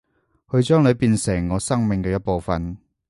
[0.49, 2.75] 去將你變成我生命嘅一部份